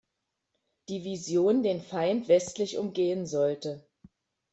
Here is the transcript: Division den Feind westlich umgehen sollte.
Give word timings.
Division 0.89 1.61
den 1.61 1.79
Feind 1.79 2.27
westlich 2.27 2.79
umgehen 2.79 3.27
sollte. 3.27 3.85